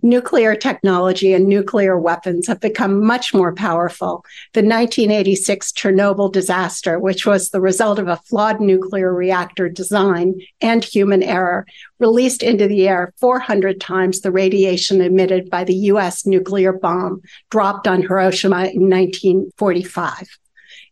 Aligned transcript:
nuclear 0.00 0.54
technology 0.54 1.32
and 1.34 1.46
nuclear 1.46 1.98
weapons 1.98 2.46
have 2.46 2.60
become 2.60 3.04
much 3.04 3.34
more 3.34 3.54
powerful. 3.54 4.24
The 4.54 4.60
1986 4.60 5.72
Chernobyl 5.72 6.32
disaster, 6.32 6.98
which 6.98 7.26
was 7.26 7.50
the 7.50 7.60
result 7.60 7.98
of 7.98 8.08
a 8.08 8.16
flawed 8.16 8.60
nuclear 8.60 9.12
reactor 9.12 9.68
design 9.68 10.40
and 10.60 10.82
human 10.82 11.22
error, 11.22 11.66
released 11.98 12.42
into 12.42 12.66
the 12.66 12.88
air 12.88 13.12
400 13.18 13.80
times 13.80 14.20
the 14.20 14.32
radiation 14.32 15.00
emitted 15.00 15.50
by 15.50 15.64
the 15.64 15.74
US 15.74 16.26
nuclear 16.26 16.72
bomb 16.72 17.22
dropped 17.50 17.86
on 17.86 18.02
Hiroshima 18.02 18.66
in 18.66 18.88
1945. 18.88 20.38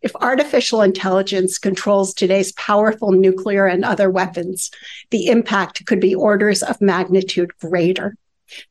If 0.01 0.15
artificial 0.15 0.81
intelligence 0.81 1.59
controls 1.59 2.13
today's 2.13 2.51
powerful 2.53 3.11
nuclear 3.11 3.67
and 3.67 3.85
other 3.85 4.09
weapons, 4.09 4.71
the 5.11 5.27
impact 5.27 5.85
could 5.85 5.99
be 5.99 6.15
orders 6.15 6.63
of 6.63 6.81
magnitude 6.81 7.51
greater. 7.59 8.15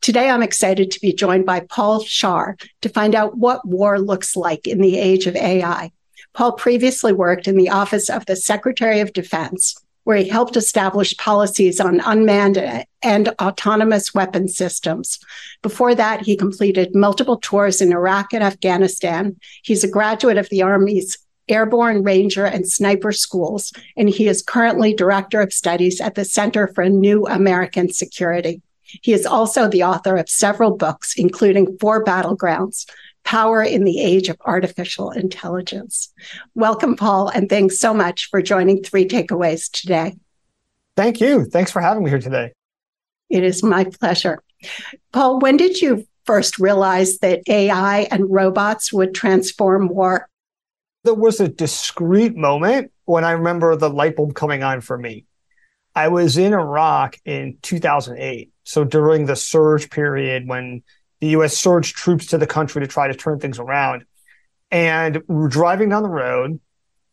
Today, 0.00 0.30
I'm 0.30 0.42
excited 0.42 0.90
to 0.90 1.00
be 1.00 1.12
joined 1.12 1.46
by 1.46 1.60
Paul 1.60 2.00
Scharre 2.02 2.60
to 2.82 2.88
find 2.88 3.14
out 3.14 3.36
what 3.36 3.66
war 3.66 3.98
looks 3.98 4.36
like 4.36 4.66
in 4.66 4.80
the 4.80 4.98
age 4.98 5.26
of 5.26 5.36
AI. 5.36 5.90
Paul 6.34 6.52
previously 6.52 7.12
worked 7.12 7.48
in 7.48 7.56
the 7.56 7.70
Office 7.70 8.08
of 8.08 8.26
the 8.26 8.36
Secretary 8.36 9.00
of 9.00 9.12
Defense, 9.12 9.76
where 10.04 10.16
he 10.16 10.28
helped 10.28 10.56
establish 10.56 11.16
policies 11.16 11.80
on 11.80 12.00
unmanned 12.00 12.86
and 13.02 13.28
autonomous 13.40 14.14
weapon 14.14 14.48
systems. 14.48 15.18
Before 15.62 15.94
that, 15.94 16.22
he 16.22 16.36
completed 16.36 16.94
multiple 16.94 17.38
tours 17.38 17.80
in 17.80 17.92
Iraq 17.92 18.32
and 18.32 18.42
Afghanistan. 18.42 19.36
He's 19.62 19.84
a 19.84 19.90
graduate 19.90 20.38
of 20.38 20.48
the 20.48 20.62
Army's 20.62 21.18
Airborne 21.48 22.04
Ranger 22.04 22.44
and 22.44 22.68
Sniper 22.68 23.12
Schools, 23.12 23.72
and 23.96 24.08
he 24.08 24.28
is 24.28 24.42
currently 24.42 24.94
Director 24.94 25.40
of 25.40 25.52
Studies 25.52 26.00
at 26.00 26.14
the 26.14 26.24
Center 26.24 26.68
for 26.68 26.88
New 26.88 27.26
American 27.26 27.92
Security. 27.92 28.62
He 29.02 29.12
is 29.12 29.26
also 29.26 29.68
the 29.68 29.84
author 29.84 30.16
of 30.16 30.28
several 30.28 30.76
books, 30.76 31.14
including 31.16 31.76
Four 31.78 32.04
Battlegrounds 32.04 32.86
Power 33.24 33.62
in 33.62 33.84
the 33.84 34.00
Age 34.00 34.28
of 34.28 34.36
Artificial 34.44 35.10
Intelligence. 35.10 36.12
Welcome, 36.54 36.96
Paul, 36.96 37.28
and 37.28 37.48
thanks 37.48 37.78
so 37.78 37.94
much 37.94 38.28
for 38.30 38.42
joining 38.42 38.82
Three 38.82 39.06
Takeaways 39.06 39.70
today. 39.70 40.16
Thank 40.96 41.20
you. 41.20 41.44
Thanks 41.44 41.70
for 41.70 41.80
having 41.80 42.04
me 42.04 42.10
here 42.10 42.18
today. 42.18 42.52
It 43.28 43.44
is 43.44 43.62
my 43.62 43.84
pleasure. 43.84 44.42
Paul, 45.12 45.38
when 45.38 45.56
did 45.56 45.80
you 45.80 46.06
first 46.24 46.58
realize 46.58 47.18
that 47.18 47.42
AI 47.48 48.08
and 48.10 48.30
robots 48.30 48.92
would 48.92 49.14
transform 49.14 49.88
war? 49.88 50.28
There 51.04 51.14
was 51.14 51.40
a 51.40 51.48
discrete 51.48 52.36
moment 52.36 52.92
when 53.04 53.24
I 53.24 53.32
remember 53.32 53.74
the 53.76 53.88
light 53.88 54.16
bulb 54.16 54.34
coming 54.34 54.62
on 54.62 54.80
for 54.80 54.98
me. 54.98 55.24
I 55.94 56.08
was 56.08 56.36
in 56.36 56.52
Iraq 56.52 57.16
in 57.24 57.58
2008 57.62 58.49
so 58.64 58.84
during 58.84 59.26
the 59.26 59.36
surge 59.36 59.90
period 59.90 60.48
when 60.48 60.82
the 61.20 61.28
US 61.28 61.56
surged 61.56 61.96
troops 61.96 62.26
to 62.26 62.38
the 62.38 62.46
country 62.46 62.80
to 62.80 62.86
try 62.86 63.08
to 63.08 63.14
turn 63.14 63.38
things 63.38 63.58
around. 63.58 64.04
And 64.70 65.22
we 65.26 65.34
were 65.34 65.48
driving 65.48 65.88
down 65.88 66.02
the 66.02 66.08
road 66.08 66.60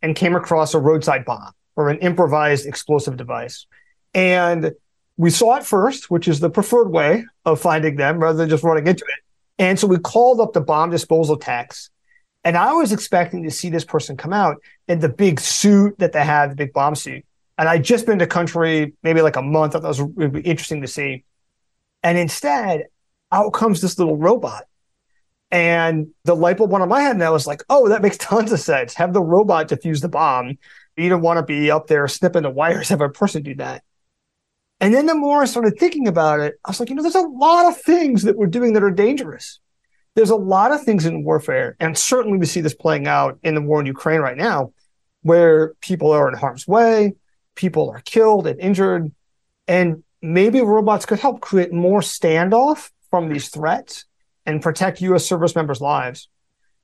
and 0.01 0.15
came 0.15 0.35
across 0.35 0.73
a 0.73 0.79
roadside 0.79 1.25
bomb 1.25 1.51
or 1.75 1.89
an 1.89 1.99
improvised 1.99 2.65
explosive 2.65 3.17
device. 3.17 3.65
And 4.13 4.73
we 5.17 5.29
saw 5.29 5.55
it 5.55 5.65
first, 5.65 6.09
which 6.11 6.27
is 6.27 6.39
the 6.39 6.49
preferred 6.49 6.89
way 6.89 7.25
of 7.45 7.59
finding 7.59 7.95
them 7.95 8.19
rather 8.19 8.37
than 8.37 8.49
just 8.49 8.63
running 8.63 8.87
into 8.87 9.03
it. 9.03 9.19
And 9.59 9.79
so 9.79 9.87
we 9.87 9.97
called 9.97 10.39
up 10.39 10.53
the 10.53 10.61
bomb 10.61 10.91
disposal 10.91 11.37
techs. 11.37 11.89
And 12.43 12.55
I 12.55 12.73
was 12.73 12.91
expecting 12.91 13.43
to 13.43 13.51
see 13.51 13.69
this 13.69 13.83
person 13.83 14.15
come 14.15 14.31
out 14.31 14.57
in 14.87 14.99
the 14.99 15.09
big 15.09 15.39
suit 15.39 15.97
that 15.99 16.13
they 16.13 16.23
had, 16.23 16.51
the 16.51 16.55
big 16.55 16.71
bomb 16.71 16.95
suit. 16.95 17.25
And 17.57 17.67
I'd 17.67 17.83
just 17.83 18.05
been 18.05 18.19
to 18.19 18.27
country 18.27 18.93
maybe 19.01 19.21
like 19.21 19.35
a 19.35 19.41
month. 19.41 19.75
I 19.75 19.79
thought 19.79 19.99
it 19.99 20.15
was 20.15 20.41
interesting 20.45 20.81
to 20.81 20.87
see. 20.87 21.25
And 22.03 22.17
instead, 22.17 22.85
out 23.31 23.53
comes 23.53 23.81
this 23.81 23.97
little 23.97 24.17
robot. 24.17 24.63
And 25.49 26.07
the 26.25 26.35
light 26.35 26.57
bulb 26.57 26.71
went 26.71 26.83
on 26.83 26.89
my 26.89 27.01
head, 27.01 27.15
and 27.15 27.23
I 27.23 27.29
was 27.29 27.47
like, 27.47 27.63
oh, 27.69 27.89
that 27.89 28.01
makes 28.01 28.17
tons 28.19 28.51
of 28.51 28.59
sense. 28.59 28.93
Have 28.95 29.13
the 29.13 29.21
robot 29.21 29.69
defuse 29.69 30.01
the 30.01 30.09
bomb. 30.09 30.57
You 30.95 31.09
don't 31.09 31.21
want 31.21 31.37
to 31.37 31.43
be 31.43 31.71
up 31.71 31.87
there 31.87 32.07
snipping 32.07 32.43
the 32.43 32.49
wires, 32.49 32.89
have 32.89 33.01
a 33.01 33.09
person 33.09 33.43
do 33.43 33.55
that. 33.55 33.83
And 34.79 34.93
then 34.93 35.05
the 35.05 35.15
more 35.15 35.41
I 35.41 35.45
started 35.45 35.77
thinking 35.79 36.07
about 36.07 36.39
it, 36.39 36.55
I 36.63 36.69
was 36.69 36.79
like, 36.79 36.89
you 36.89 36.95
know, 36.95 37.01
there's 37.01 37.15
a 37.15 37.21
lot 37.21 37.65
of 37.65 37.81
things 37.81 38.23
that 38.23 38.37
we're 38.37 38.47
doing 38.47 38.73
that 38.73 38.83
are 38.83 38.91
dangerous. 38.91 39.59
There's 40.15 40.29
a 40.29 40.35
lot 40.35 40.71
of 40.71 40.83
things 40.83 41.05
in 41.05 41.23
warfare, 41.23 41.75
and 41.79 41.97
certainly 41.97 42.39
we 42.39 42.47
see 42.47 42.61
this 42.61 42.73
playing 42.73 43.07
out 43.07 43.39
in 43.43 43.53
the 43.53 43.61
war 43.61 43.79
in 43.79 43.85
Ukraine 43.85 44.19
right 44.19 44.37
now, 44.37 44.73
where 45.21 45.75
people 45.81 46.11
are 46.11 46.27
in 46.27 46.35
harm's 46.35 46.67
way, 46.67 47.13
people 47.55 47.89
are 47.89 48.01
killed 48.01 48.47
and 48.47 48.59
injured. 48.59 49.11
And 49.67 50.03
maybe 50.21 50.61
robots 50.61 51.05
could 51.05 51.19
help 51.19 51.41
create 51.41 51.71
more 51.71 52.01
standoff 52.01 52.89
from 53.09 53.29
these 53.29 53.49
threats 53.49 54.05
and 54.45 54.61
protect 54.61 55.01
U.S. 55.01 55.25
service 55.25 55.55
members' 55.55 55.81
lives. 55.81 56.29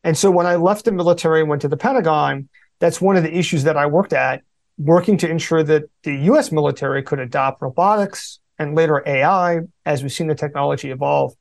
And 0.03 0.17
so 0.17 0.29
when 0.29 0.45
I 0.45 0.55
left 0.55 0.85
the 0.85 0.91
military 0.91 1.41
and 1.41 1.49
went 1.49 1.61
to 1.61 1.67
the 1.67 1.77
Pentagon, 1.77 2.49
that's 2.79 2.99
one 2.99 3.15
of 3.15 3.23
the 3.23 3.35
issues 3.35 3.63
that 3.63 3.77
I 3.77 3.85
worked 3.85 4.13
at, 4.13 4.43
working 4.77 5.17
to 5.19 5.29
ensure 5.29 5.63
that 5.63 5.83
the 6.03 6.15
U.S. 6.25 6.51
military 6.51 7.03
could 7.03 7.19
adopt 7.19 7.61
robotics 7.61 8.39
and 8.59 8.75
later 8.75 9.01
AI 9.05 9.61
as 9.85 10.03
we've 10.03 10.11
seen 10.11 10.27
the 10.27 10.35
technology 10.35 10.91
evolve 10.91 11.33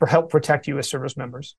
to 0.00 0.06
help 0.06 0.30
protect 0.30 0.66
U.S. 0.68 0.88
service 0.88 1.16
members. 1.16 1.56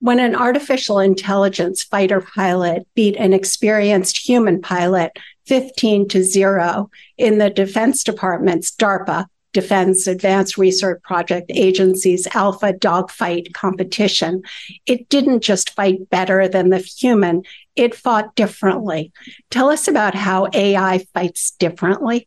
When 0.00 0.18
an 0.18 0.34
artificial 0.34 0.98
intelligence 0.98 1.82
fighter 1.82 2.22
pilot 2.22 2.86
beat 2.94 3.16
an 3.16 3.34
experienced 3.34 4.26
human 4.26 4.62
pilot 4.62 5.12
15 5.46 6.08
to 6.08 6.22
0 6.22 6.90
in 7.18 7.36
the 7.36 7.50
Defense 7.50 8.02
Department's 8.02 8.70
DARPA, 8.70 9.26
Defense 9.52 10.06
Advanced 10.06 10.56
Research 10.56 11.02
Project 11.02 11.50
Agency's 11.52 12.26
Alpha 12.34 12.72
Dogfight 12.72 13.52
competition, 13.52 14.42
it 14.86 15.08
didn't 15.10 15.42
just 15.42 15.70
fight 15.70 16.08
better 16.08 16.48
than 16.48 16.70
the 16.70 16.78
human, 16.78 17.42
it 17.76 17.94
fought 17.94 18.34
differently. 18.36 19.12
Tell 19.50 19.68
us 19.68 19.86
about 19.86 20.14
how 20.14 20.48
AI 20.54 21.04
fights 21.12 21.50
differently. 21.52 22.26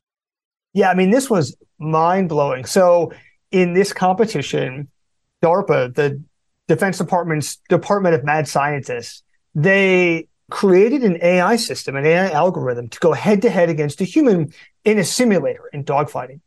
Yeah, 0.74 0.90
I 0.90 0.96
mean, 0.96 1.12
this 1.12 1.30
was 1.30 1.56
mind 1.80 2.30
blowing. 2.30 2.66
So, 2.66 3.14
in 3.52 3.74
this 3.74 3.94
competition, 3.94 4.90
DARPA, 5.42 5.96
the 5.96 6.22
Defense 6.74 6.98
Department's 6.98 7.58
Department 7.70 8.16
of 8.16 8.24
Mad 8.24 8.48
Scientists, 8.48 9.24
they 9.54 10.28
created 10.50 11.04
an 11.04 11.20
AI 11.22 11.56
system, 11.56 11.96
an 11.96 12.06
AI 12.06 12.32
algorithm 12.32 12.90
to 12.90 13.00
go 13.00 13.14
head 13.14 13.42
to 13.44 13.50
head 13.50 13.70
against 13.70 14.02
a 14.02 14.04
human 14.04 14.54
in 14.84 14.98
a 14.98 15.04
simulator 15.04 15.70
in 15.72 15.84
dogfighting. 15.84 16.40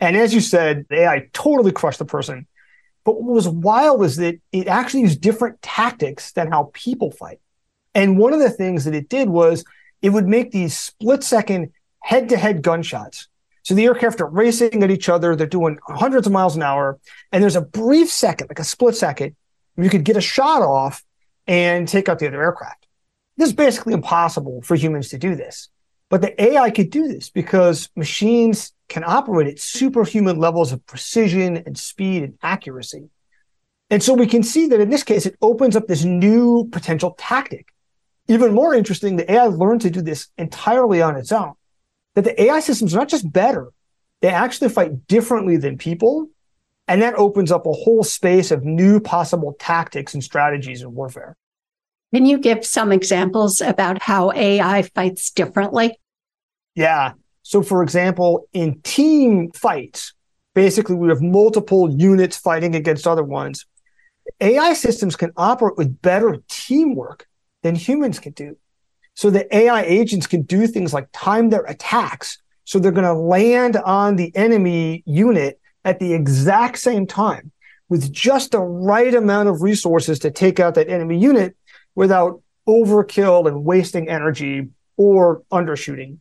And 0.00 0.16
as 0.16 0.34
you 0.34 0.40
said, 0.40 0.86
the 0.88 1.00
AI 1.00 1.28
totally 1.32 1.72
crushed 1.72 1.98
the 1.98 2.04
person. 2.04 2.46
But 3.04 3.22
what 3.22 3.34
was 3.34 3.48
wild 3.48 4.02
is 4.04 4.16
that 4.16 4.40
it 4.52 4.66
actually 4.66 5.02
used 5.02 5.20
different 5.20 5.60
tactics 5.60 6.32
than 6.32 6.50
how 6.50 6.70
people 6.72 7.10
fight. 7.10 7.40
And 7.94 8.18
one 8.18 8.32
of 8.32 8.40
the 8.40 8.50
things 8.50 8.86
that 8.86 8.94
it 8.94 9.08
did 9.08 9.28
was 9.28 9.64
it 10.00 10.10
would 10.10 10.26
make 10.26 10.50
these 10.50 10.76
split 10.76 11.22
second 11.22 11.72
head 12.00 12.30
to 12.30 12.36
head 12.36 12.62
gunshots. 12.62 13.28
So 13.62 13.74
the 13.74 13.84
aircraft 13.84 14.20
are 14.20 14.26
racing 14.26 14.82
at 14.82 14.90
each 14.90 15.08
other. 15.08 15.36
They're 15.36 15.46
doing 15.46 15.78
hundreds 15.86 16.26
of 16.26 16.32
miles 16.32 16.56
an 16.56 16.62
hour. 16.62 16.98
And 17.32 17.42
there's 17.42 17.56
a 17.56 17.62
brief 17.62 18.10
second, 18.10 18.48
like 18.48 18.58
a 18.58 18.64
split 18.64 18.96
second, 18.96 19.36
you 19.76 19.90
could 19.90 20.04
get 20.04 20.16
a 20.16 20.20
shot 20.20 20.62
off 20.62 21.04
and 21.46 21.88
take 21.88 22.08
out 22.08 22.18
the 22.18 22.28
other 22.28 22.42
aircraft. 22.42 22.86
This 23.36 23.48
is 23.48 23.54
basically 23.54 23.94
impossible 23.94 24.62
for 24.62 24.76
humans 24.76 25.08
to 25.10 25.18
do 25.18 25.34
this. 25.34 25.68
But 26.10 26.20
the 26.20 26.40
AI 26.42 26.70
could 26.70 26.90
do 26.90 27.08
this 27.08 27.30
because 27.30 27.88
machines 27.96 28.72
can 28.88 29.02
operate 29.04 29.48
at 29.48 29.58
superhuman 29.58 30.38
levels 30.38 30.70
of 30.70 30.86
precision 30.86 31.56
and 31.56 31.76
speed 31.76 32.22
and 32.22 32.38
accuracy. 32.42 33.08
And 33.90 34.02
so 34.02 34.14
we 34.14 34.26
can 34.26 34.42
see 34.42 34.66
that 34.68 34.80
in 34.80 34.90
this 34.90 35.02
case, 35.02 35.26
it 35.26 35.36
opens 35.42 35.76
up 35.76 35.86
this 35.86 36.04
new 36.04 36.68
potential 36.70 37.14
tactic. 37.18 37.68
Even 38.28 38.54
more 38.54 38.74
interesting, 38.74 39.16
the 39.16 39.30
AI 39.30 39.46
learned 39.46 39.82
to 39.82 39.90
do 39.90 40.02
this 40.02 40.28
entirely 40.38 41.02
on 41.02 41.16
its 41.16 41.32
own. 41.32 41.54
That 42.14 42.24
the 42.24 42.42
AI 42.42 42.60
systems 42.60 42.94
are 42.94 42.98
not 42.98 43.08
just 43.08 43.30
better, 43.30 43.72
they 44.20 44.28
actually 44.28 44.70
fight 44.70 45.06
differently 45.06 45.56
than 45.56 45.76
people 45.76 46.28
and 46.86 47.00
that 47.02 47.14
opens 47.14 47.50
up 47.50 47.66
a 47.66 47.72
whole 47.72 48.04
space 48.04 48.50
of 48.50 48.64
new 48.64 49.00
possible 49.00 49.54
tactics 49.58 50.14
and 50.14 50.22
strategies 50.22 50.82
in 50.82 50.94
warfare. 50.94 51.36
Can 52.14 52.26
you 52.26 52.38
give 52.38 52.64
some 52.64 52.92
examples 52.92 53.60
about 53.60 54.02
how 54.02 54.30
AI 54.32 54.82
fights 54.82 55.30
differently? 55.30 55.98
Yeah. 56.74 57.12
So, 57.42 57.62
for 57.62 57.82
example, 57.82 58.48
in 58.52 58.80
team 58.82 59.50
fights, 59.52 60.12
basically 60.54 60.94
we 60.94 61.08
have 61.08 61.20
multiple 61.20 61.90
units 61.90 62.36
fighting 62.36 62.74
against 62.74 63.06
other 63.06 63.24
ones. 63.24 63.66
AI 64.40 64.74
systems 64.74 65.16
can 65.16 65.32
operate 65.36 65.76
with 65.76 66.00
better 66.00 66.38
teamwork 66.48 67.26
than 67.62 67.74
humans 67.74 68.18
can 68.18 68.32
do. 68.32 68.56
So 69.14 69.30
the 69.30 69.54
AI 69.54 69.82
agents 69.82 70.26
can 70.26 70.42
do 70.42 70.66
things 70.66 70.92
like 70.92 71.08
time 71.12 71.50
their 71.50 71.64
attacks. 71.64 72.38
So 72.64 72.78
they're 72.78 72.92
going 72.92 73.04
to 73.04 73.12
land 73.12 73.76
on 73.76 74.16
the 74.16 74.34
enemy 74.34 75.02
unit 75.06 75.60
at 75.84 75.98
the 75.98 76.14
exact 76.14 76.78
same 76.78 77.06
time 77.06 77.52
with 77.88 78.12
just 78.12 78.52
the 78.52 78.60
right 78.60 79.14
amount 79.14 79.48
of 79.48 79.62
resources 79.62 80.18
to 80.20 80.30
take 80.30 80.58
out 80.58 80.74
that 80.74 80.88
enemy 80.88 81.18
unit 81.18 81.56
without 81.94 82.42
overkill 82.66 83.46
and 83.46 83.64
wasting 83.64 84.08
energy 84.08 84.68
or 84.96 85.42
undershooting. 85.52 86.18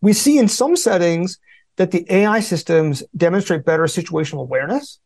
We 0.00 0.12
see 0.12 0.38
in 0.38 0.48
some 0.48 0.76
settings 0.76 1.38
that 1.76 1.90
the 1.90 2.06
AI 2.12 2.40
systems 2.40 3.02
demonstrate 3.16 3.64
better 3.64 3.84
situational 3.84 4.42
awareness. 4.42 4.98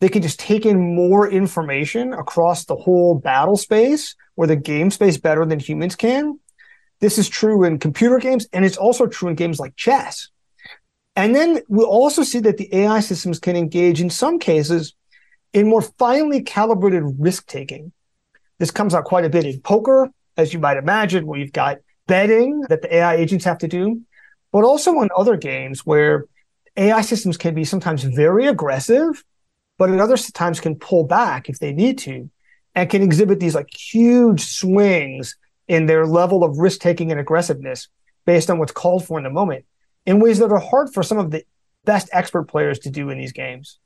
They 0.00 0.08
can 0.08 0.22
just 0.22 0.40
take 0.40 0.66
in 0.66 0.94
more 0.94 1.30
information 1.30 2.12
across 2.12 2.64
the 2.64 2.76
whole 2.76 3.14
battle 3.14 3.56
space 3.56 4.14
or 4.36 4.46
the 4.46 4.56
game 4.56 4.90
space 4.90 5.16
better 5.16 5.44
than 5.44 5.60
humans 5.60 5.96
can. 5.96 6.38
This 7.00 7.18
is 7.18 7.28
true 7.28 7.64
in 7.64 7.78
computer 7.78 8.18
games, 8.18 8.46
and 8.52 8.64
it's 8.64 8.76
also 8.76 9.06
true 9.06 9.28
in 9.28 9.34
games 9.34 9.60
like 9.60 9.76
chess. 9.76 10.30
And 11.16 11.34
then 11.34 11.60
we'll 11.68 11.86
also 11.86 12.22
see 12.22 12.40
that 12.40 12.56
the 12.56 12.74
AI 12.74 13.00
systems 13.00 13.38
can 13.38 13.56
engage 13.56 14.00
in 14.00 14.10
some 14.10 14.38
cases 14.38 14.94
in 15.52 15.68
more 15.68 15.82
finely 15.82 16.42
calibrated 16.42 17.04
risk 17.18 17.46
taking. 17.46 17.92
This 18.58 18.70
comes 18.70 18.94
out 18.94 19.04
quite 19.04 19.24
a 19.24 19.30
bit 19.30 19.44
in 19.44 19.60
poker, 19.60 20.10
as 20.36 20.52
you 20.52 20.58
might 20.58 20.76
imagine, 20.76 21.26
where 21.26 21.38
you've 21.38 21.52
got 21.52 21.78
betting 22.06 22.62
that 22.68 22.82
the 22.82 22.94
AI 22.96 23.14
agents 23.14 23.44
have 23.44 23.58
to 23.58 23.68
do, 23.68 24.00
but 24.52 24.64
also 24.64 25.00
in 25.00 25.08
other 25.16 25.36
games 25.36 25.86
where 25.86 26.26
AI 26.76 27.00
systems 27.02 27.36
can 27.36 27.54
be 27.54 27.64
sometimes 27.64 28.02
very 28.02 28.46
aggressive, 28.46 29.24
but 29.78 29.90
at 29.90 30.00
other 30.00 30.16
times 30.16 30.60
can 30.60 30.74
pull 30.74 31.04
back 31.04 31.48
if 31.48 31.60
they 31.60 31.72
need 31.72 31.98
to 31.98 32.28
and 32.74 32.90
can 32.90 33.02
exhibit 33.02 33.38
these 33.38 33.54
like 33.54 33.72
huge 33.72 34.40
swings 34.40 35.36
in 35.68 35.86
their 35.86 36.06
level 36.06 36.42
of 36.42 36.58
risk 36.58 36.80
taking 36.80 37.12
and 37.12 37.20
aggressiveness 37.20 37.88
based 38.26 38.50
on 38.50 38.58
what's 38.58 38.72
called 38.72 39.04
for 39.04 39.18
in 39.18 39.24
the 39.24 39.30
moment 39.30 39.64
in 40.06 40.20
ways 40.20 40.38
that 40.38 40.52
are 40.52 40.58
hard 40.58 40.92
for 40.92 41.02
some 41.02 41.18
of 41.18 41.30
the 41.30 41.44
best 41.84 42.08
expert 42.12 42.44
players 42.44 42.78
to 42.80 42.90
do 42.90 43.10
in 43.10 43.18
these 43.18 43.32
games. 43.32 43.78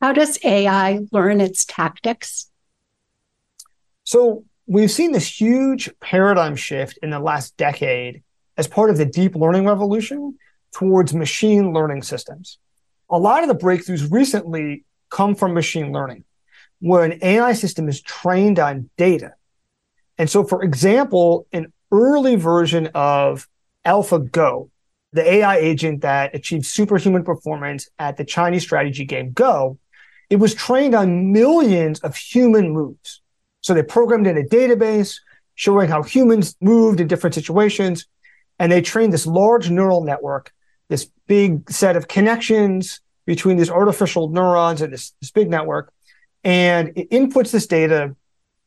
How 0.00 0.12
does 0.12 0.38
AI 0.44 1.00
learn 1.12 1.40
its 1.40 1.64
tactics? 1.64 2.50
So, 4.04 4.44
we've 4.66 4.90
seen 4.90 5.12
this 5.12 5.40
huge 5.40 5.90
paradigm 6.00 6.56
shift 6.56 6.98
in 7.02 7.10
the 7.10 7.20
last 7.20 7.56
decade 7.56 8.22
as 8.56 8.66
part 8.66 8.90
of 8.90 8.96
the 8.96 9.04
deep 9.04 9.34
learning 9.34 9.66
revolution 9.66 10.38
towards 10.72 11.12
machine 11.12 11.72
learning 11.72 12.02
systems. 12.02 12.58
A 13.10 13.18
lot 13.18 13.42
of 13.42 13.48
the 13.48 13.54
breakthroughs 13.54 14.10
recently 14.10 14.84
come 15.10 15.34
from 15.34 15.52
machine 15.52 15.92
learning, 15.92 16.24
where 16.78 17.04
an 17.04 17.18
AI 17.22 17.52
system 17.52 17.88
is 17.88 18.00
trained 18.00 18.58
on 18.58 18.88
data. 18.96 19.34
And 20.16 20.30
so, 20.30 20.44
for 20.44 20.62
example, 20.62 21.46
an 21.52 21.72
early 21.92 22.36
version 22.36 22.88
of 22.94 23.48
AlphaGo, 23.86 24.70
the 25.12 25.28
AI 25.28 25.56
agent 25.56 26.02
that 26.02 26.34
achieved 26.34 26.66
superhuman 26.66 27.24
performance 27.24 27.88
at 27.98 28.16
the 28.16 28.24
Chinese 28.24 28.62
strategy 28.62 29.04
game 29.04 29.32
Go, 29.32 29.78
it 30.28 30.36
was 30.36 30.54
trained 30.54 30.94
on 30.94 31.32
millions 31.32 32.00
of 32.00 32.16
human 32.16 32.70
moves. 32.70 33.20
So 33.62 33.74
they 33.74 33.82
programmed 33.82 34.26
in 34.26 34.38
a 34.38 34.42
database 34.42 35.18
showing 35.54 35.88
how 35.88 36.02
humans 36.02 36.56
moved 36.60 37.00
in 37.00 37.08
different 37.08 37.34
situations. 37.34 38.06
And 38.58 38.70
they 38.70 38.80
trained 38.80 39.12
this 39.12 39.26
large 39.26 39.70
neural 39.70 40.04
network, 40.04 40.52
this 40.88 41.10
big 41.26 41.70
set 41.70 41.96
of 41.96 42.08
connections 42.08 43.00
between 43.26 43.56
these 43.56 43.70
artificial 43.70 44.28
neurons 44.28 44.82
and 44.82 44.92
this, 44.92 45.12
this 45.20 45.30
big 45.30 45.50
network. 45.50 45.92
And 46.44 46.92
it 46.96 47.10
inputs 47.10 47.50
this 47.50 47.66
data, 47.66 48.14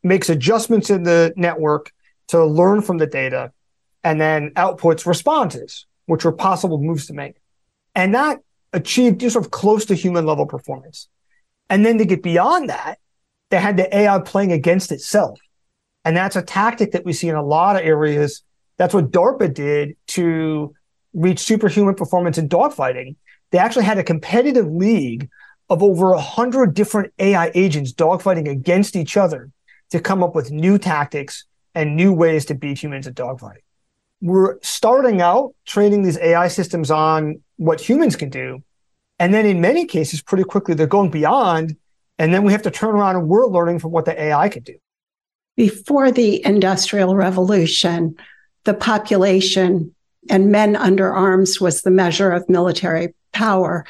makes 0.03 0.29
adjustments 0.29 0.89
in 0.89 1.03
the 1.03 1.33
network 1.35 1.91
to 2.27 2.45
learn 2.45 2.81
from 2.81 2.97
the 2.97 3.07
data, 3.07 3.51
and 4.03 4.19
then 4.19 4.51
outputs 4.51 5.05
responses, 5.05 5.85
which 6.05 6.25
were 6.25 6.31
possible 6.31 6.77
moves 6.77 7.07
to 7.07 7.13
make. 7.13 7.35
And 7.95 8.13
that 8.15 8.39
achieved 8.73 9.19
just 9.19 9.33
sort 9.33 9.45
of 9.45 9.51
close 9.51 9.85
to 9.85 9.95
human 9.95 10.25
level 10.25 10.45
performance. 10.45 11.07
And 11.69 11.85
then 11.85 11.97
to 11.99 12.05
get 12.05 12.23
beyond 12.23 12.69
that, 12.69 12.99
they 13.49 13.59
had 13.59 13.77
the 13.77 13.95
AI 13.95 14.19
playing 14.19 14.51
against 14.51 14.91
itself. 14.91 15.39
And 16.03 16.17
that's 16.17 16.35
a 16.35 16.41
tactic 16.41 16.91
that 16.91 17.05
we 17.05 17.13
see 17.13 17.29
in 17.29 17.35
a 17.35 17.43
lot 17.43 17.75
of 17.75 17.83
areas. 17.83 18.43
That's 18.77 18.93
what 18.93 19.11
DARPA 19.11 19.53
did 19.53 19.95
to 20.07 20.73
reach 21.13 21.39
superhuman 21.39 21.95
performance 21.95 22.37
in 22.37 22.49
dogfighting. 22.49 23.15
They 23.51 23.59
actually 23.59 23.85
had 23.85 23.99
a 23.99 24.03
competitive 24.03 24.67
league 24.67 25.29
of 25.69 25.81
over 25.81 26.13
a 26.13 26.19
hundred 26.19 26.73
different 26.73 27.13
AI 27.19 27.51
agents 27.53 27.93
dogfighting 27.93 28.49
against 28.49 28.95
each 28.95 29.15
other 29.15 29.51
to 29.91 29.99
come 29.99 30.23
up 30.23 30.35
with 30.35 30.51
new 30.51 30.77
tactics 30.77 31.45
and 31.75 31.95
new 31.95 32.11
ways 32.11 32.45
to 32.45 32.55
beat 32.55 32.81
humans 32.81 33.07
at 33.07 33.15
dogfighting. 33.15 33.61
We're 34.23 34.57
starting 34.61 35.21
out 35.21 35.53
training 35.65 36.03
these 36.03 36.17
AI 36.17 36.47
systems 36.47 36.89
on 36.89 37.41
what 37.57 37.81
humans 37.81 38.15
can 38.15 38.29
do. 38.29 38.63
And 39.19 39.33
then 39.33 39.45
in 39.45 39.59
many 39.59 39.85
cases, 39.85 40.21
pretty 40.21 40.45
quickly, 40.45 40.75
they're 40.75 40.87
going 40.87 41.11
beyond. 41.11 41.75
And 42.17 42.33
then 42.33 42.45
we 42.45 42.53
have 42.53 42.61
to 42.61 42.71
turn 42.71 42.95
around 42.95 43.17
and 43.17 43.27
we're 43.27 43.47
learning 43.47 43.79
from 43.79 43.91
what 43.91 44.05
the 44.05 44.19
AI 44.19 44.47
can 44.47 44.63
do. 44.63 44.75
Before 45.57 46.09
the 46.09 46.43
Industrial 46.45 47.15
Revolution, 47.15 48.15
the 48.63 48.73
population 48.73 49.93
and 50.29 50.53
men 50.53 50.77
under 50.77 51.11
arms 51.11 51.59
was 51.59 51.81
the 51.81 51.91
measure 51.91 52.31
of 52.31 52.47
military 52.47 53.13
power. 53.33 53.85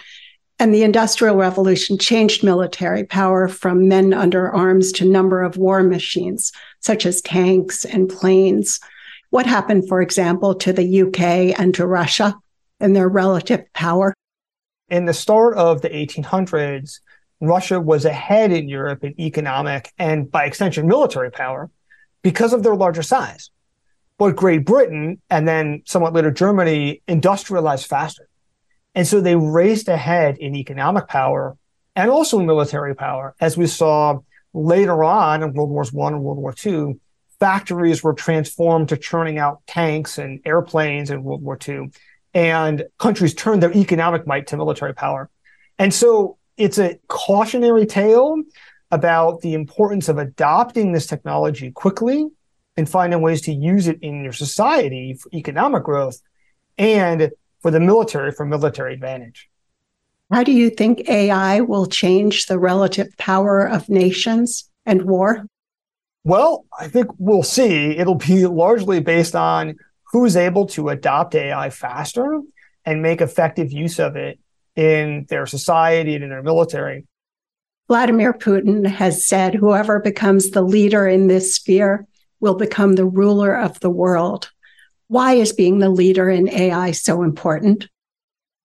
And 0.57 0.73
the 0.73 0.81
Industrial 0.81 1.35
Revolution 1.35 1.99
changed 1.99 2.43
military 2.43 3.03
power 3.03 3.47
from 3.47 3.87
men 3.87 4.13
under 4.13 4.51
arms 4.51 4.91
to 4.93 5.05
number 5.05 5.43
of 5.43 5.57
war 5.57 5.83
machines, 5.83 6.51
such 6.79 7.05
as 7.05 7.21
tanks 7.21 7.85
and 7.85 8.09
planes. 8.09 8.79
What 9.33 9.47
happened, 9.47 9.87
for 9.87 9.99
example, 9.99 10.53
to 10.53 10.71
the 10.71 11.01
UK 11.01 11.59
and 11.59 11.73
to 11.73 11.87
Russia 11.87 12.35
and 12.79 12.95
their 12.95 13.09
relative 13.09 13.65
power? 13.73 14.13
In 14.89 15.05
the 15.05 15.13
start 15.15 15.57
of 15.57 15.81
the 15.81 15.89
1800s, 15.89 16.99
Russia 17.41 17.81
was 17.81 18.05
ahead 18.05 18.51
in 18.51 18.69
Europe 18.69 19.03
in 19.03 19.19
economic 19.19 19.91
and, 19.97 20.29
by 20.29 20.45
extension, 20.45 20.87
military 20.87 21.31
power 21.31 21.71
because 22.21 22.53
of 22.53 22.61
their 22.61 22.75
larger 22.75 23.01
size. 23.01 23.49
But 24.19 24.35
Great 24.35 24.65
Britain 24.65 25.19
and 25.31 25.47
then 25.47 25.81
somewhat 25.87 26.13
later 26.13 26.29
Germany 26.29 27.01
industrialized 27.07 27.87
faster. 27.87 28.29
And 28.93 29.07
so 29.07 29.19
they 29.19 29.35
raced 29.35 29.87
ahead 29.87 30.37
in 30.37 30.53
economic 30.53 31.07
power 31.07 31.57
and 31.95 32.11
also 32.11 32.37
military 32.37 32.93
power, 32.93 33.33
as 33.39 33.57
we 33.57 33.65
saw 33.65 34.19
later 34.53 35.03
on 35.03 35.41
in 35.41 35.53
World 35.53 35.71
Wars 35.71 35.91
One 35.91 36.13
and 36.13 36.23
World 36.23 36.37
War 36.37 36.53
II. 36.63 36.99
Factories 37.43 38.01
were 38.01 38.13
transformed 38.13 38.87
to 38.87 38.95
churning 38.95 39.37
out 39.37 39.67
tanks 39.67 40.17
and 40.17 40.39
airplanes 40.45 41.11
in 41.11 41.25
World 41.25 41.43
War 41.43 41.59
II, 41.67 41.91
and 42.33 42.85
countries 42.99 43.33
turned 43.33 43.61
their 43.61 43.73
economic 43.73 44.25
might 44.25 44.47
to 44.47 44.55
military 44.55 44.93
power. 44.93 45.29
And 45.77 45.93
so 45.93 46.37
it's 46.55 46.77
a 46.77 46.97
cautionary 47.09 47.85
tale 47.85 48.41
about 48.91 49.41
the 49.41 49.55
importance 49.55 50.07
of 50.07 50.19
adopting 50.19 50.93
this 50.93 51.05
technology 51.05 51.69
quickly 51.71 52.27
and 52.77 52.87
finding 52.89 53.19
ways 53.19 53.41
to 53.41 53.51
use 53.51 53.89
it 53.89 53.99
in 54.01 54.23
your 54.23 54.31
society 54.31 55.15
for 55.15 55.29
economic 55.33 55.83
growth 55.83 56.21
and 56.77 57.29
for 57.59 57.71
the 57.71 57.81
military 57.81 58.31
for 58.31 58.45
military 58.45 58.93
advantage. 58.93 59.49
How 60.31 60.43
do 60.43 60.53
you 60.53 60.69
think 60.69 61.09
AI 61.09 61.59
will 61.59 61.87
change 61.87 62.45
the 62.45 62.57
relative 62.57 63.09
power 63.17 63.67
of 63.67 63.89
nations 63.89 64.69
and 64.85 65.01
war? 65.01 65.45
Well, 66.23 66.65
I 66.77 66.87
think 66.87 67.07
we'll 67.17 67.43
see. 67.43 67.97
It'll 67.97 68.15
be 68.15 68.45
largely 68.45 69.01
based 69.01 69.35
on 69.35 69.75
who's 70.11 70.37
able 70.37 70.67
to 70.67 70.89
adopt 70.89 71.35
AI 71.35 71.69
faster 71.69 72.41
and 72.85 73.01
make 73.01 73.21
effective 73.21 73.71
use 73.71 73.99
of 73.99 74.15
it 74.15 74.39
in 74.75 75.25
their 75.29 75.45
society 75.45 76.15
and 76.15 76.23
in 76.23 76.29
their 76.29 76.43
military. 76.43 77.05
Vladimir 77.87 78.33
Putin 78.33 78.85
has 78.85 79.25
said 79.25 79.53
whoever 79.53 79.99
becomes 79.99 80.51
the 80.51 80.61
leader 80.61 81.07
in 81.07 81.27
this 81.27 81.55
sphere 81.55 82.07
will 82.39 82.55
become 82.55 82.95
the 82.95 83.05
ruler 83.05 83.53
of 83.53 83.79
the 83.81 83.89
world. 83.89 84.49
Why 85.07 85.33
is 85.33 85.51
being 85.51 85.79
the 85.79 85.89
leader 85.89 86.29
in 86.29 86.49
AI 86.49 86.91
so 86.91 87.23
important? 87.23 87.87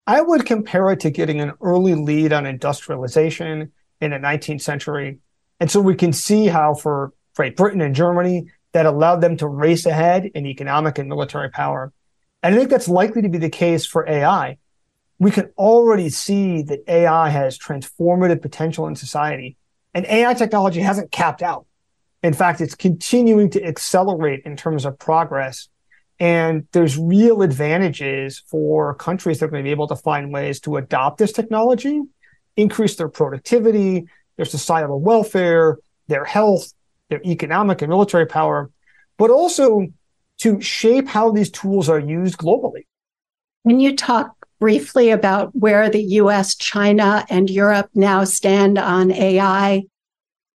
I 0.07 0.21
would 0.21 0.47
compare 0.47 0.91
it 0.93 1.01
to 1.01 1.11
getting 1.11 1.41
an 1.41 1.53
early 1.61 1.95
lead 1.95 2.33
on 2.33 2.47
industrialization 2.47 3.73
in 4.01 4.11
the 4.13 4.17
19th 4.17 4.63
century. 4.63 5.19
And 5.61 5.71
so 5.71 5.81
we 5.81 5.95
can 5.95 6.13
see 6.13 6.47
how 6.47 6.75
for 6.75 7.13
Great 7.39 7.57
Britain 7.57 7.81
and 7.81 7.95
Germany, 7.95 8.51
that 8.73 8.85
allowed 8.85 9.23
them 9.23 9.39
to 9.39 9.47
race 9.47 9.87
ahead 9.87 10.27
in 10.35 10.45
economic 10.45 10.99
and 10.99 11.09
military 11.09 11.49
power. 11.49 11.91
And 12.43 12.55
I 12.55 12.59
think 12.59 12.69
that's 12.69 12.89
likely 12.89 13.23
to 13.23 13.31
be 13.31 13.39
the 13.39 13.49
case 13.49 13.87
for 13.87 14.07
AI 14.07 14.59
we 15.19 15.31
can 15.31 15.51
already 15.59 16.09
see 16.09 16.63
that 16.63 16.81
AI 16.87 17.29
has 17.29 17.59
transformative 17.59 18.41
potential 18.41 18.87
in 18.87 18.95
society. 18.95 19.57
And 19.95 20.07
AI 20.07 20.35
technology 20.35 20.81
hasn't 20.81 21.11
capped 21.11 21.43
out. 21.43 21.67
In 22.23 22.33
fact, 22.33 22.61
it's 22.61 22.75
continuing 22.75 23.51
to 23.51 23.65
accelerate 23.65 24.43
in 24.45 24.57
terms 24.57 24.85
of 24.85 24.99
progress. 24.99 25.69
And 26.21 26.67
there's 26.73 26.99
real 26.99 27.43
advantages 27.43 28.43
for 28.47 28.95
countries 28.95 29.39
that 29.39 29.47
are 29.47 29.49
going 29.49 29.63
to 29.63 29.67
be 29.67 29.73
able 29.73 29.89
to 29.89 29.97
find 29.97 30.33
ways 30.33 30.61
to 30.61 30.77
adopt 30.77 31.19
this 31.19 31.33
technology, 31.33 32.01
increase 32.57 32.97
their 32.97 33.09
productivity, 33.09 34.07
their 34.37 34.47
societal 34.47 35.01
welfare, 35.01 35.79
their 36.09 36.25
health, 36.25 36.73
their 37.09 37.23
economic 37.25 37.83
and 37.83 37.91
military 37.91 38.27
power, 38.27 38.71
but 39.17 39.31
also 39.31 39.87
to 40.39 40.61
shape 40.61 41.09
how 41.09 41.31
these 41.31 41.51
tools 41.51 41.89
are 41.89 41.99
used 41.99 42.39
globally. 42.39 42.87
Can 43.67 43.81
you 43.81 43.97
talk 43.97 44.35
briefly 44.61 45.11
about 45.11 45.55
where 45.55 45.89
the 45.91 46.03
US, 46.03 46.55
China, 46.55 47.25
and 47.29 47.51
Europe 47.51 47.91
now 47.95 48.25
stand 48.25 48.79
on 48.79 49.11
AI? 49.13 49.85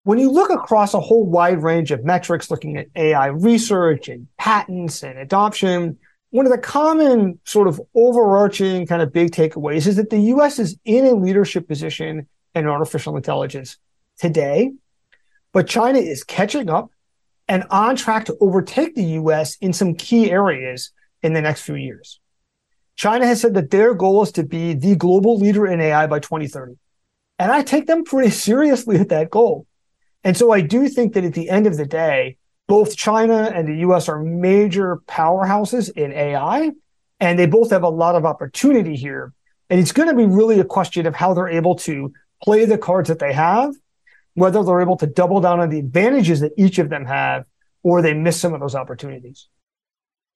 When 0.03 0.17
you 0.17 0.31
look 0.31 0.49
across 0.49 0.93
a 0.93 0.99
whole 0.99 1.25
wide 1.25 1.61
range 1.61 1.91
of 1.91 2.03
metrics, 2.03 2.49
looking 2.49 2.77
at 2.77 2.87
AI 2.95 3.27
research 3.27 4.07
and 4.07 4.27
patents 4.37 5.03
and 5.03 5.17
adoption, 5.19 5.97
one 6.31 6.45
of 6.45 6.51
the 6.51 6.57
common 6.57 7.39
sort 7.45 7.67
of 7.67 7.79
overarching 7.93 8.87
kind 8.87 9.01
of 9.01 9.13
big 9.13 9.31
takeaways 9.31 9.85
is 9.85 9.97
that 9.97 10.09
the 10.09 10.19
US 10.19 10.57
is 10.57 10.77
in 10.85 11.05
a 11.05 11.13
leadership 11.13 11.67
position 11.67 12.27
in 12.55 12.67
artificial 12.67 13.15
intelligence 13.15 13.77
today, 14.17 14.71
but 15.53 15.67
China 15.67 15.99
is 15.99 16.23
catching 16.23 16.69
up 16.69 16.91
and 17.47 17.63
on 17.69 17.95
track 17.95 18.25
to 18.25 18.37
overtake 18.39 18.95
the 18.95 19.03
US 19.03 19.57
in 19.57 19.73
some 19.73 19.95
key 19.95 20.31
areas 20.31 20.91
in 21.21 21.33
the 21.33 21.41
next 21.41 21.61
few 21.61 21.75
years. 21.75 22.19
China 22.95 23.25
has 23.25 23.41
said 23.41 23.53
that 23.55 23.71
their 23.71 23.93
goal 23.93 24.21
is 24.21 24.31
to 24.33 24.43
be 24.43 24.73
the 24.73 24.95
global 24.95 25.37
leader 25.37 25.65
in 25.65 25.81
AI 25.81 26.07
by 26.07 26.19
2030. 26.19 26.77
And 27.39 27.51
I 27.51 27.63
take 27.63 27.87
them 27.87 28.03
pretty 28.03 28.29
seriously 28.47 28.97
at 28.97 29.09
that 29.09 29.29
goal. 29.29 29.65
And 30.23 30.37
so 30.37 30.51
I 30.51 30.61
do 30.61 30.87
think 30.87 31.13
that 31.13 31.23
at 31.23 31.33
the 31.33 31.49
end 31.49 31.67
of 31.67 31.77
the 31.77 31.85
day, 31.85 32.37
both 32.67 32.95
China 32.95 33.51
and 33.53 33.67
the 33.67 33.77
US 33.87 34.07
are 34.07 34.21
major 34.21 34.97
powerhouses 35.07 35.91
in 35.91 36.13
AI, 36.13 36.71
and 37.19 37.37
they 37.37 37.47
both 37.47 37.71
have 37.71 37.83
a 37.83 37.89
lot 37.89 38.15
of 38.15 38.25
opportunity 38.25 38.95
here. 38.95 39.33
And 39.69 39.79
it's 39.79 39.91
going 39.91 40.09
to 40.09 40.15
be 40.15 40.25
really 40.25 40.59
a 40.59 40.65
question 40.65 41.05
of 41.05 41.15
how 41.15 41.33
they're 41.33 41.49
able 41.49 41.75
to 41.77 42.13
play 42.43 42.65
the 42.65 42.77
cards 42.77 43.09
that 43.09 43.19
they 43.19 43.33
have, 43.33 43.73
whether 44.33 44.63
they're 44.63 44.81
able 44.81 44.97
to 44.97 45.07
double 45.07 45.41
down 45.41 45.59
on 45.59 45.69
the 45.69 45.79
advantages 45.79 46.39
that 46.39 46.53
each 46.57 46.79
of 46.79 46.89
them 46.89 47.05
have, 47.05 47.45
or 47.83 48.01
they 48.01 48.13
miss 48.13 48.39
some 48.39 48.53
of 48.53 48.59
those 48.59 48.75
opportunities. 48.75 49.47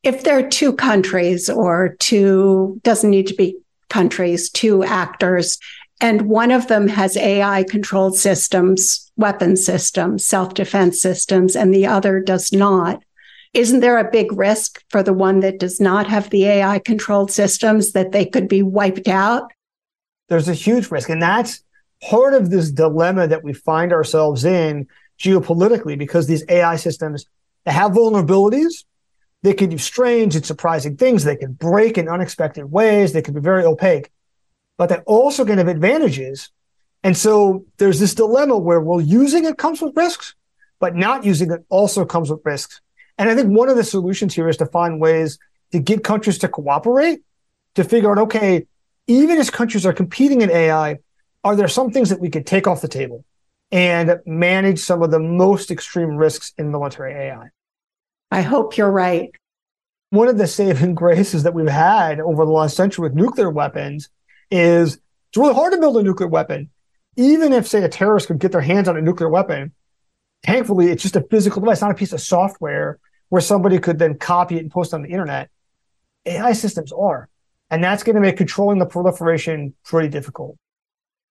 If 0.03 0.23
there 0.23 0.37
are 0.37 0.49
two 0.49 0.73
countries 0.73 1.49
or 1.49 1.95
two, 1.99 2.79
doesn't 2.83 3.09
need 3.09 3.27
to 3.27 3.33
be 3.33 3.57
countries, 3.89 4.49
two 4.49 4.83
actors, 4.83 5.57
and 6.01 6.23
one 6.23 6.51
of 6.51 6.67
them 6.67 6.87
has 6.87 7.15
AI 7.15 7.63
controlled 7.63 8.17
systems, 8.17 9.11
weapon 9.15 9.55
systems, 9.55 10.25
self 10.25 10.53
defense 10.53 11.01
systems, 11.01 11.55
and 11.55 11.73
the 11.73 11.87
other 11.87 12.19
does 12.19 12.51
not. 12.51 13.01
Isn't 13.53 13.79
there 13.79 13.97
a 13.97 14.11
big 14.11 14.37
risk 14.37 14.83
for 14.89 15.01
the 15.01 15.13
one 15.13 15.39
that 15.39 15.59
does 15.59 15.79
not 15.79 16.07
have 16.07 16.29
the 16.29 16.43
AI 16.45 16.79
controlled 16.79 17.31
systems 17.31 17.93
that 17.93 18.11
they 18.11 18.25
could 18.25 18.49
be 18.49 18.61
wiped 18.61 19.07
out? 19.07 19.49
There's 20.27 20.49
a 20.49 20.53
huge 20.53 20.91
risk. 20.91 21.07
And 21.07 21.21
that's 21.21 21.63
part 22.03 22.33
of 22.33 22.49
this 22.49 22.71
dilemma 22.71 23.27
that 23.27 23.43
we 23.43 23.53
find 23.53 23.91
ourselves 23.93 24.45
in 24.45 24.87
geopolitically 25.19 25.97
because 25.97 26.27
these 26.27 26.43
AI 26.49 26.75
systems 26.75 27.25
they 27.65 27.71
have 27.71 27.93
vulnerabilities. 27.93 28.83
They 29.41 29.53
can 29.53 29.69
do 29.69 29.77
strange 29.77 30.35
and 30.35 30.45
surprising 30.45 30.97
things. 30.97 31.23
They 31.23 31.35
can 31.35 31.53
break 31.53 31.97
in 31.97 32.07
unexpected 32.07 32.65
ways. 32.65 33.13
They 33.13 33.21
can 33.21 33.33
be 33.33 33.41
very 33.41 33.63
opaque 33.63 34.11
but 34.77 34.89
they're 34.89 35.03
also 35.03 35.45
can 35.45 35.57
have 35.57 35.67
advantages. 35.67 36.49
And 37.03 37.15
so 37.15 37.65
there's 37.77 37.99
this 37.99 38.15
dilemma 38.15 38.57
where, 38.57 38.81
well, 38.81 38.99
using 38.99 39.45
it 39.45 39.57
comes 39.57 39.81
with 39.81 39.95
risks, 39.95 40.35
but 40.79 40.95
not 40.95 41.23
using 41.23 41.51
it 41.51 41.65
also 41.69 42.05
comes 42.05 42.29
with 42.29 42.41
risks. 42.43 42.81
And 43.17 43.29
I 43.29 43.35
think 43.35 43.55
one 43.55 43.69
of 43.69 43.77
the 43.77 43.83
solutions 43.83 44.33
here 44.33 44.49
is 44.49 44.57
to 44.57 44.65
find 44.65 44.99
ways 44.99 45.39
to 45.71 45.79
get 45.79 46.03
countries 46.03 46.37
to 46.39 46.47
cooperate, 46.47 47.21
to 47.75 47.83
figure 47.83 48.11
out, 48.11 48.17
okay, 48.17 48.67
even 49.07 49.37
as 49.37 49.49
countries 49.49 49.85
are 49.85 49.93
competing 49.93 50.41
in 50.41 50.49
AI, 50.49 50.99
are 51.45 51.55
there 51.55 51.67
some 51.67 51.91
things 51.91 52.09
that 52.09 52.19
we 52.19 52.29
could 52.29 52.47
take 52.47 52.65
off 52.65 52.81
the 52.81 52.87
table 52.87 53.23
and 53.71 54.19
manage 54.25 54.79
some 54.79 55.03
of 55.03 55.11
the 55.11 55.19
most 55.19 55.69
extreme 55.69 56.17
risks 56.17 56.51
in 56.57 56.71
military 56.71 57.13
AI? 57.13 57.49
I 58.31 58.41
hope 58.41 58.75
you're 58.75 58.91
right. 58.91 59.29
One 60.09 60.27
of 60.27 60.39
the 60.39 60.47
saving 60.47 60.95
graces 60.95 61.43
that 61.43 61.53
we've 61.53 61.67
had 61.67 62.19
over 62.19 62.45
the 62.45 62.51
last 62.51 62.75
century 62.75 63.03
with 63.03 63.13
nuclear 63.13 63.51
weapons 63.51 64.09
is 64.49 64.95
it's 64.95 65.37
really 65.37 65.53
hard 65.53 65.71
to 65.73 65.79
build 65.79 65.97
a 65.97 66.03
nuclear 66.03 66.27
weapon. 66.27 66.71
Even 67.15 67.53
if, 67.53 67.67
say, 67.67 67.83
a 67.83 67.89
terrorist 67.89 68.27
could 68.27 68.39
get 68.39 68.51
their 68.51 68.59
hands 68.59 68.87
on 68.87 68.97
a 68.97 69.01
nuclear 69.01 69.29
weapon, 69.29 69.71
thankfully, 70.43 70.87
it's 70.87 71.03
just 71.03 71.15
a 71.15 71.21
physical 71.29 71.61
device, 71.61 71.79
not 71.79 71.91
a 71.91 71.95
piece 71.95 72.11
of 72.11 72.21
software 72.21 72.97
where 73.29 73.41
somebody 73.41 73.77
could 73.77 73.99
then 73.99 74.17
copy 74.17 74.57
it 74.57 74.61
and 74.61 74.71
post 74.71 74.93
it 74.93 74.95
on 74.95 75.03
the 75.03 75.09
internet. 75.09 75.49
AI 76.25 76.53
systems 76.53 76.91
are. 76.91 77.29
And 77.69 77.83
that's 77.83 78.03
going 78.03 78.15
to 78.15 78.21
make 78.21 78.35
controlling 78.35 78.79
the 78.79 78.85
proliferation 78.85 79.75
pretty 79.83 80.09
difficult. 80.09 80.57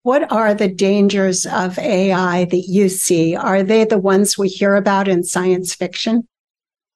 What 0.04 0.30
are 0.30 0.52
the 0.52 0.68
dangers 0.68 1.46
of 1.46 1.78
AI 1.78 2.44
that 2.44 2.64
you 2.68 2.90
see? 2.90 3.34
Are 3.34 3.62
they 3.62 3.86
the 3.86 3.96
ones 3.96 4.36
we 4.36 4.48
hear 4.48 4.76
about 4.76 5.08
in 5.08 5.24
science 5.24 5.74
fiction? 5.74 6.28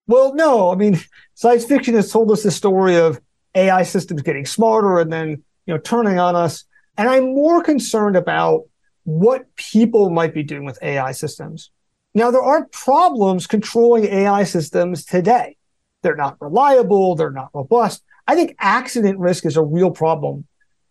Well, 0.06 0.34
no. 0.34 0.70
I 0.70 0.76
mean, 0.76 1.00
science 1.34 1.64
fiction 1.64 1.94
has 1.94 2.12
told 2.12 2.30
us 2.30 2.42
the 2.42 2.50
story 2.50 2.96
of 2.96 3.18
AI 3.54 3.82
systems 3.84 4.20
getting 4.20 4.44
smarter 4.44 5.00
and 5.00 5.10
then 5.10 5.42
you 5.64 5.72
know, 5.72 5.78
turning 5.78 6.18
on 6.18 6.36
us. 6.36 6.64
And 6.98 7.08
I'm 7.08 7.34
more 7.34 7.62
concerned 7.62 8.14
about 8.14 8.64
what 9.04 9.56
people 9.56 10.10
might 10.10 10.34
be 10.34 10.42
doing 10.42 10.66
with 10.66 10.78
AI 10.82 11.12
systems. 11.12 11.70
Now, 12.14 12.30
there 12.30 12.42
are 12.42 12.66
problems 12.66 13.46
controlling 13.46 14.04
AI 14.04 14.44
systems 14.44 15.06
today. 15.06 15.56
They're 16.02 16.14
not 16.14 16.36
reliable. 16.42 17.14
They're 17.14 17.30
not 17.30 17.48
robust. 17.54 18.04
I 18.26 18.34
think 18.34 18.54
accident 18.58 19.18
risk 19.18 19.46
is 19.46 19.56
a 19.56 19.64
real 19.64 19.92
problem, 19.92 20.46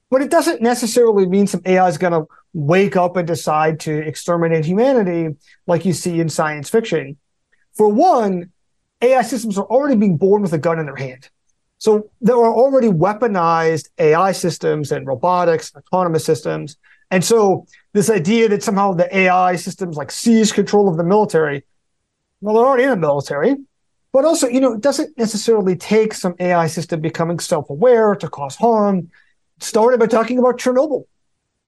but 0.10 0.22
it 0.22 0.30
doesn't 0.30 0.62
necessarily 0.62 1.26
mean 1.28 1.48
some 1.48 1.62
AI 1.66 1.88
is 1.88 1.98
going 1.98 2.14
to 2.14 2.26
wake 2.54 2.96
up 2.96 3.18
and 3.18 3.28
decide 3.28 3.80
to 3.82 3.94
exterminate 3.94 4.66
humanity 4.66 5.36
like 5.68 5.86
you 5.86 5.94
see 5.94 6.20
in 6.20 6.30
science 6.30 6.70
fiction. 6.70 7.18
For 7.74 7.88
one, 7.90 8.52
AI 9.02 9.22
systems 9.22 9.58
are 9.58 9.66
already 9.66 9.96
being 9.96 10.18
born 10.18 10.42
with 10.42 10.54
a 10.54 10.58
gun 10.58 10.80
in 10.80 10.86
their 10.86 10.96
hand. 10.96 11.30
So 11.78 12.10
there 12.22 12.36
are 12.36 12.54
already 12.54 12.88
weaponized 12.88 13.90
AI 14.00 14.32
systems 14.32 14.92
and 14.92 15.06
robotics, 15.06 15.72
autonomous 15.76 16.26
systems. 16.26 16.78
And 17.12 17.24
so 17.24 17.68
this 17.94 18.10
idea 18.10 18.50
that 18.50 18.64
somehow 18.64 18.94
the 18.94 19.16
AI 19.16 19.56
systems 19.56 19.96
like 19.96 20.12
seize 20.12 20.52
control 20.52 20.90
of 20.90 20.98
the 20.98 21.04
military, 21.04 21.64
well, 22.42 22.56
they're 22.56 22.66
already 22.66 22.84
in 22.84 22.90
the 22.90 22.98
military. 22.98 23.56
But 24.12 24.26
also, 24.26 24.48
you 24.48 24.60
know, 24.60 24.74
it 24.74 24.82
doesn't 24.82 25.18
necessarily 25.18 25.76
take 25.76 26.14
some 26.14 26.34
AI 26.40 26.68
system 26.68 27.02
becoming 27.02 27.40
self-aware 27.40 28.16
to 28.16 28.28
cause 28.28 28.56
harm. 28.56 29.12
Started 29.60 30.00
by 30.00 30.08
talking 30.08 30.40
about 30.40 30.60
Chernobyl. 30.60 31.06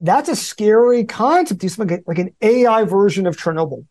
That's 0.01 0.29
a 0.29 0.35
scary 0.35 1.03
concept. 1.03 1.63
It's 1.63 1.77
like, 1.77 2.03
like 2.07 2.19
an 2.19 2.33
AI 2.41 2.83
version 2.85 3.27
of 3.27 3.35
Chernobyl, 3.35 3.85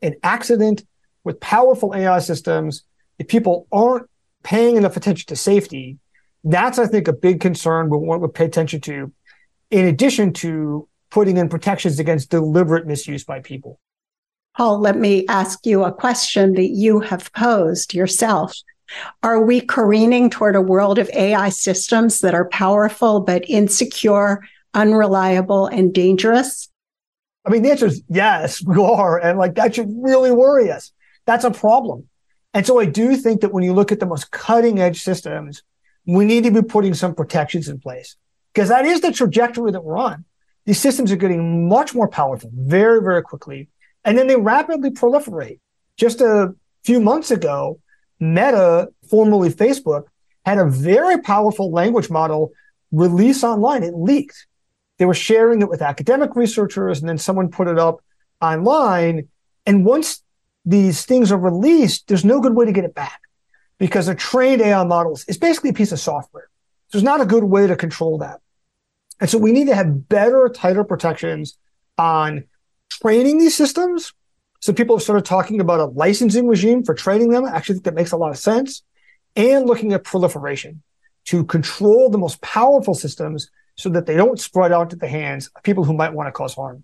an 0.00 0.14
accident 0.22 0.84
with 1.22 1.40
powerful 1.40 1.94
AI 1.94 2.18
systems. 2.20 2.84
If 3.18 3.28
people 3.28 3.66
aren't 3.70 4.08
paying 4.42 4.76
enough 4.76 4.96
attention 4.96 5.26
to 5.28 5.36
safety, 5.36 5.98
that's, 6.44 6.78
I 6.78 6.86
think, 6.86 7.08
a 7.08 7.12
big 7.12 7.40
concern 7.40 7.88
we 7.88 7.98
want 7.98 8.22
to 8.22 8.28
pay 8.28 8.44
attention 8.44 8.80
to, 8.82 9.12
in 9.70 9.86
addition 9.86 10.32
to 10.34 10.88
putting 11.10 11.36
in 11.36 11.48
protections 11.48 11.98
against 11.98 12.30
deliberate 12.30 12.86
misuse 12.86 13.24
by 13.24 13.40
people. 13.40 13.78
Paul, 14.56 14.80
let 14.80 14.96
me 14.96 15.26
ask 15.28 15.66
you 15.66 15.84
a 15.84 15.92
question 15.92 16.54
that 16.54 16.70
you 16.70 17.00
have 17.00 17.32
posed 17.32 17.94
yourself. 17.94 18.54
Are 19.22 19.42
we 19.42 19.60
careening 19.60 20.30
toward 20.30 20.56
a 20.56 20.60
world 20.60 20.98
of 20.98 21.10
AI 21.10 21.48
systems 21.48 22.20
that 22.20 22.34
are 22.34 22.48
powerful 22.48 23.20
but 23.20 23.48
insecure, 23.48 24.42
unreliable, 24.74 25.66
and 25.66 25.92
dangerous? 25.92 26.70
I 27.46 27.50
mean, 27.50 27.62
the 27.62 27.70
answer 27.70 27.86
is 27.86 28.02
yes, 28.08 28.62
we 28.62 28.80
are. 28.80 29.18
And 29.18 29.38
like 29.38 29.54
that 29.56 29.74
should 29.74 29.90
really 29.96 30.30
worry 30.30 30.70
us. 30.70 30.92
That's 31.26 31.44
a 31.44 31.50
problem. 31.50 32.08
And 32.52 32.66
so 32.66 32.78
I 32.78 32.84
do 32.86 33.16
think 33.16 33.40
that 33.40 33.52
when 33.52 33.64
you 33.64 33.72
look 33.72 33.90
at 33.90 34.00
the 34.00 34.06
most 34.06 34.30
cutting 34.30 34.78
edge 34.78 35.02
systems, 35.02 35.62
we 36.06 36.24
need 36.24 36.44
to 36.44 36.50
be 36.50 36.62
putting 36.62 36.94
some 36.94 37.14
protections 37.14 37.68
in 37.68 37.80
place 37.80 38.16
because 38.52 38.68
that 38.68 38.84
is 38.84 39.00
the 39.00 39.12
trajectory 39.12 39.72
that 39.72 39.82
we're 39.82 39.98
on. 39.98 40.24
These 40.66 40.80
systems 40.80 41.12
are 41.12 41.16
getting 41.16 41.68
much 41.68 41.94
more 41.94 42.08
powerful 42.08 42.50
very, 42.54 43.02
very 43.02 43.22
quickly. 43.22 43.68
And 44.04 44.16
then 44.16 44.26
they 44.26 44.36
rapidly 44.36 44.90
proliferate. 44.90 45.58
Just 45.96 46.20
a 46.20 46.54
few 46.84 47.00
months 47.00 47.30
ago, 47.30 47.80
Meta, 48.32 48.88
formerly 49.08 49.50
Facebook, 49.50 50.04
had 50.44 50.58
a 50.58 50.66
very 50.66 51.20
powerful 51.20 51.70
language 51.70 52.10
model 52.10 52.52
release 52.92 53.42
online. 53.42 53.82
It 53.82 53.94
leaked. 53.94 54.46
They 54.98 55.04
were 55.04 55.14
sharing 55.14 55.60
it 55.62 55.68
with 55.68 55.82
academic 55.82 56.36
researchers, 56.36 57.00
and 57.00 57.08
then 57.08 57.18
someone 57.18 57.50
put 57.50 57.68
it 57.68 57.78
up 57.78 58.00
online. 58.40 59.28
And 59.66 59.84
once 59.84 60.22
these 60.64 61.04
things 61.04 61.32
are 61.32 61.38
released, 61.38 62.08
there's 62.08 62.24
no 62.24 62.40
good 62.40 62.54
way 62.54 62.64
to 62.66 62.72
get 62.72 62.84
it 62.84 62.94
back 62.94 63.20
because 63.78 64.08
a 64.08 64.14
trained 64.14 64.62
AI 64.62 64.84
models 64.84 65.24
is 65.26 65.36
basically 65.36 65.70
a 65.70 65.74
piece 65.74 65.92
of 65.92 65.98
software. 65.98 66.48
So 66.88 66.98
there's 66.98 67.04
not 67.04 67.20
a 67.20 67.26
good 67.26 67.44
way 67.44 67.66
to 67.66 67.76
control 67.76 68.18
that. 68.18 68.40
And 69.20 69.28
so 69.28 69.38
we 69.38 69.52
need 69.52 69.66
to 69.66 69.74
have 69.74 70.08
better, 70.08 70.48
tighter 70.48 70.84
protections 70.84 71.58
on 71.98 72.44
training 72.90 73.38
these 73.38 73.56
systems. 73.56 74.12
So 74.64 74.72
people 74.72 74.96
have 74.96 75.02
started 75.02 75.26
talking 75.26 75.60
about 75.60 75.80
a 75.80 75.84
licensing 75.84 76.48
regime 76.48 76.84
for 76.84 76.94
training 76.94 77.28
them. 77.28 77.44
I 77.44 77.50
actually 77.50 77.74
think 77.74 77.84
that 77.84 77.94
makes 77.94 78.12
a 78.12 78.16
lot 78.16 78.30
of 78.30 78.38
sense. 78.38 78.82
And 79.36 79.66
looking 79.66 79.92
at 79.92 80.04
proliferation 80.04 80.82
to 81.26 81.44
control 81.44 82.08
the 82.08 82.16
most 82.16 82.40
powerful 82.40 82.94
systems 82.94 83.50
so 83.76 83.90
that 83.90 84.06
they 84.06 84.16
don't 84.16 84.40
spread 84.40 84.72
out 84.72 84.88
to 84.88 84.96
the 84.96 85.06
hands 85.06 85.50
of 85.54 85.62
people 85.64 85.84
who 85.84 85.92
might 85.92 86.14
want 86.14 86.28
to 86.28 86.32
cause 86.32 86.54
harm. 86.54 86.82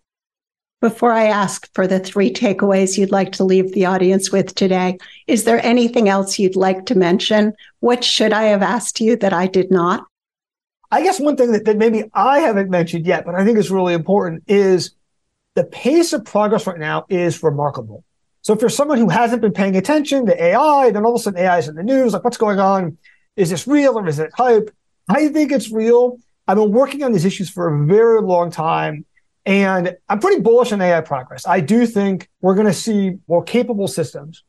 Before 0.83 1.11
I 1.11 1.29
ask 1.29 1.73
for 1.73 1.87
the 1.87 1.99
three 1.99 2.31
takeaways 2.31 2.99
you'd 2.99 3.13
like 3.13 3.33
to 3.33 3.45
leave 3.45 3.73
the 3.73 3.87
audience 3.87 4.31
with 4.31 4.55
today, 4.55 4.99
is 5.27 5.45
there 5.45 5.65
anything 5.65 6.07
else 6.07 6.39
you'd 6.39 6.57
like 6.57 6.85
to 6.85 6.99
mention? 6.99 7.55
What 7.79 8.05
should 8.05 8.35
I 8.35 8.43
have 8.43 8.63
asked 8.63 9.01
you 9.01 9.17
that 9.17 9.33
I 9.33 9.47
did 9.47 9.71
not? 9.71 10.05
I 10.91 11.03
guess 11.03 11.19
one 11.19 11.39
thing 11.39 11.53
that, 11.53 11.65
that 11.65 11.79
maybe 11.79 12.05
I 12.13 12.41
haven't 12.41 12.69
mentioned 12.69 13.07
yet, 13.07 13.25
but 13.25 13.37
I 13.37 13.43
think 13.47 13.57
is 13.57 13.71
really 13.71 13.95
important 13.95 14.45
is 14.49 14.91
the 15.55 15.65
pace 15.65 16.13
of 16.13 16.25
progress 16.25 16.67
right 16.67 16.79
now 16.79 17.07
is 17.09 17.43
remarkable. 17.43 18.05
So 18.43 18.55
if 18.55 18.61
you're 18.61 18.71
someone 18.71 18.99
who 18.99 19.09
hasn't 19.09 19.43
been 19.43 19.53
paying 19.53 19.77
attention 19.77 20.27
to 20.27 20.43
AI, 20.43 20.91
then 20.91 21.05
all 21.05 21.15
of 21.15 21.21
a 21.21 21.23
sudden 21.23 21.41
AI 21.41 21.59
is 21.59 21.69
in 21.69 21.75
the 21.75 21.83
news, 21.83 22.13
like 22.13 22.25
what's 22.25 22.37
going 22.37 22.59
on? 22.59 22.97
Is 23.37 23.51
this 23.51 23.67
real 23.67 23.99
or 23.99 24.07
is 24.09 24.19
it 24.19 24.31
hype? 24.35 24.71
I 25.09 25.29
think 25.29 25.53
it's 25.53 25.71
real. 25.71 26.19
I've 26.47 26.57
been 26.57 26.73
working 26.73 27.03
on 27.03 27.13
these 27.13 27.25
issues 27.25 27.51
for 27.51 27.69
a 27.69 27.87
very 27.87 28.23
long 28.23 28.51
time. 28.51 29.05
And 29.47 29.97
I'm 30.09 30.21
pretty 30.21 30.41
bullish 30.43 30.73
on 30.73 30.81
AI 30.81 31.01
progress. 31.01 31.47
I 31.47 31.61
do 31.61 31.87
think 31.87 32.29
we're 32.41 32.55
going 32.55 32.67
to 32.67 32.73
see 32.73 33.19
more 33.27 33.43
capable 33.43 33.89
systems. 33.89 34.45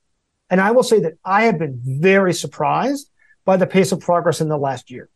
And 0.49 0.59
I 0.59 0.71
will 0.71 0.83
say 0.83 0.99
that 1.01 1.13
I 1.23 1.43
have 1.43 1.57
been 1.57 1.79
very 1.83 2.33
surprised 2.33 3.09
by 3.45 3.57
the 3.57 3.67
pace 3.67 3.91
of 3.91 4.01
progress 4.01 4.41
in 4.41 4.49
the 4.49 4.57
last 4.57 4.91
year. 4.91 5.09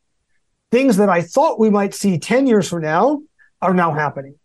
Things 0.72 0.98
that 0.98 1.10
I 1.10 1.22
thought 1.22 1.60
we 1.60 1.70
might 1.70 1.94
see 1.94 2.18
10 2.18 2.48
years 2.48 2.70
from 2.70 2.82
now 2.82 3.22
are 3.62 3.74
now 3.74 3.94
happening. 3.94 4.36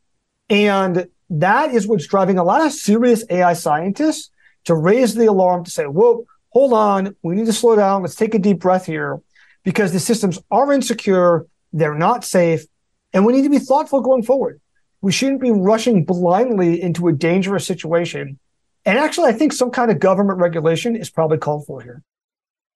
And 0.48 1.08
that 1.30 1.72
is 1.72 1.86
what's 1.86 2.06
driving 2.06 2.38
a 2.38 2.44
lot 2.44 2.64
of 2.64 2.72
serious 2.72 3.24
AI 3.30 3.52
scientists 3.54 4.30
to 4.64 4.74
raise 4.74 5.14
the 5.14 5.26
alarm 5.26 5.64
to 5.64 5.70
say, 5.70 5.84
whoa, 5.84 6.26
hold 6.50 6.72
on. 6.72 7.16
We 7.22 7.34
need 7.34 7.46
to 7.46 7.52
slow 7.52 7.76
down. 7.76 8.02
Let's 8.02 8.16
take 8.16 8.34
a 8.34 8.38
deep 8.38 8.60
breath 8.60 8.86
here 8.86 9.20
because 9.64 9.92
the 9.92 10.00
systems 10.00 10.38
are 10.50 10.72
insecure. 10.72 11.46
They're 11.72 11.94
not 11.94 12.24
safe. 12.24 12.64
And 13.12 13.24
we 13.24 13.32
need 13.32 13.42
to 13.42 13.50
be 13.50 13.58
thoughtful 13.58 14.00
going 14.00 14.22
forward 14.22 14.60
we 15.00 15.12
shouldn't 15.12 15.40
be 15.40 15.50
rushing 15.50 16.04
blindly 16.04 16.80
into 16.80 17.08
a 17.08 17.12
dangerous 17.12 17.66
situation. 17.66 18.38
And 18.84 18.98
actually, 18.98 19.28
I 19.28 19.32
think 19.32 19.52
some 19.52 19.70
kind 19.70 19.90
of 19.90 19.98
government 19.98 20.38
regulation 20.38 20.96
is 20.96 21.10
probably 21.10 21.38
called 21.38 21.66
for 21.66 21.80
here. 21.82 22.02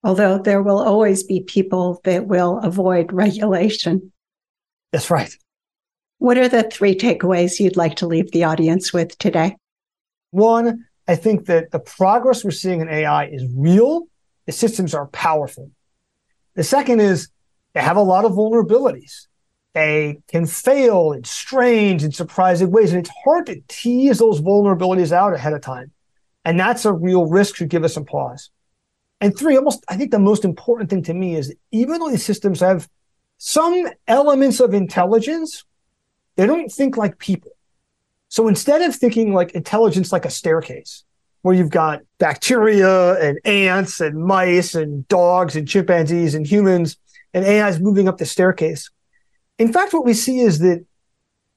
Although 0.02 0.38
there 0.38 0.62
will 0.62 0.78
always 0.78 1.22
be 1.22 1.40
people 1.40 2.00
that 2.04 2.26
will 2.26 2.58
avoid 2.58 3.12
regulation. 3.12 4.12
That's 4.92 5.10
right. 5.10 5.34
What 6.24 6.38
are 6.38 6.48
the 6.48 6.62
three 6.62 6.94
takeaways 6.94 7.60
you'd 7.60 7.76
like 7.76 7.96
to 7.96 8.06
leave 8.06 8.30
the 8.30 8.44
audience 8.44 8.94
with 8.94 9.18
today? 9.18 9.58
One, 10.30 10.86
I 11.06 11.16
think 11.16 11.44
that 11.48 11.70
the 11.70 11.78
progress 11.78 12.42
we're 12.42 12.50
seeing 12.50 12.80
in 12.80 12.88
AI 12.88 13.26
is 13.26 13.44
real. 13.54 14.06
The 14.46 14.52
systems 14.52 14.94
are 14.94 15.06
powerful. 15.08 15.70
The 16.54 16.64
second 16.64 17.00
is 17.00 17.28
they 17.74 17.82
have 17.82 17.98
a 17.98 18.02
lot 18.02 18.24
of 18.24 18.32
vulnerabilities 18.32 19.26
they 19.74 20.22
can 20.28 20.46
fail 20.46 21.12
in 21.12 21.24
strange 21.24 22.02
and 22.02 22.14
surprising 22.14 22.70
ways. 22.70 22.92
And 22.92 23.00
it's 23.00 23.14
hard 23.22 23.44
to 23.44 23.60
tease 23.68 24.18
those 24.20 24.40
vulnerabilities 24.40 25.12
out 25.12 25.34
ahead 25.34 25.52
of 25.52 25.60
time. 25.60 25.90
And 26.42 26.58
that's 26.58 26.86
a 26.86 26.92
real 26.94 27.26
risk 27.26 27.56
should 27.56 27.68
give 27.68 27.84
us 27.84 27.92
some 27.92 28.06
pause. 28.06 28.48
And 29.20 29.36
three, 29.36 29.58
almost, 29.58 29.84
I 29.90 29.98
think 29.98 30.10
the 30.10 30.18
most 30.18 30.46
important 30.46 30.88
thing 30.88 31.02
to 31.02 31.12
me 31.12 31.34
is 31.34 31.54
even 31.70 32.00
though 32.00 32.08
these 32.08 32.24
systems 32.24 32.60
have 32.60 32.88
some 33.36 33.90
elements 34.08 34.60
of 34.60 34.72
intelligence, 34.72 35.66
they 36.36 36.46
don't 36.46 36.70
think 36.70 36.96
like 36.96 37.18
people. 37.18 37.52
So 38.28 38.48
instead 38.48 38.82
of 38.82 38.94
thinking 38.94 39.32
like 39.32 39.52
intelligence 39.52 40.12
like 40.12 40.24
a 40.24 40.30
staircase, 40.30 41.04
where 41.42 41.54
you've 41.54 41.70
got 41.70 42.00
bacteria 42.18 43.20
and 43.20 43.38
ants 43.44 44.00
and 44.00 44.24
mice 44.24 44.74
and 44.74 45.06
dogs 45.08 45.54
and 45.54 45.68
chimpanzees 45.68 46.34
and 46.34 46.46
humans 46.46 46.96
and 47.34 47.44
AIs 47.44 47.78
moving 47.78 48.08
up 48.08 48.16
the 48.16 48.24
staircase, 48.24 48.90
in 49.58 49.72
fact, 49.72 49.92
what 49.92 50.06
we 50.06 50.14
see 50.14 50.40
is 50.40 50.58
that 50.60 50.84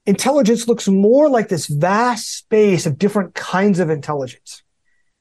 intelligence 0.06 0.68
looks 0.68 0.88
more 0.88 1.28
like 1.28 1.48
this 1.48 1.66
vast 1.66 2.36
space 2.36 2.86
of 2.86 2.98
different 2.98 3.34
kinds 3.34 3.80
of 3.80 3.90
intelligence. 3.90 4.62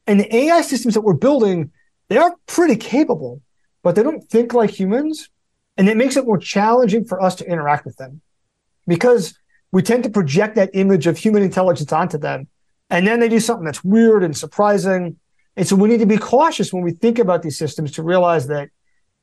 And 0.05 0.19
the 0.19 0.35
AI 0.35 0.61
systems 0.61 0.93
that 0.93 1.01
we're 1.01 1.13
building, 1.13 1.71
they 2.09 2.17
are 2.17 2.35
pretty 2.45 2.75
capable, 2.75 3.41
but 3.83 3.95
they 3.95 4.03
don't 4.03 4.29
think 4.29 4.53
like 4.53 4.69
humans. 4.69 5.29
And 5.77 5.89
it 5.89 5.97
makes 5.97 6.17
it 6.17 6.25
more 6.25 6.37
challenging 6.37 7.05
for 7.05 7.21
us 7.21 7.35
to 7.35 7.49
interact 7.49 7.85
with 7.85 7.97
them 7.97 8.21
because 8.87 9.37
we 9.77 9.83
tend 9.83 10.03
to 10.03 10.09
project 10.09 10.55
that 10.55 10.71
image 10.73 11.05
of 11.05 11.19
human 11.19 11.43
intelligence 11.43 11.93
onto 11.93 12.17
them. 12.17 12.47
And 12.89 13.05
then 13.05 13.19
they 13.19 13.29
do 13.29 13.39
something 13.39 13.63
that's 13.63 13.83
weird 13.83 14.23
and 14.23 14.35
surprising. 14.35 15.17
And 15.55 15.67
so 15.67 15.75
we 15.75 15.87
need 15.87 15.99
to 15.99 16.07
be 16.07 16.17
cautious 16.17 16.73
when 16.73 16.81
we 16.81 16.93
think 16.93 17.19
about 17.19 17.43
these 17.43 17.59
systems 17.59 17.91
to 17.91 18.01
realize 18.01 18.47
that 18.47 18.69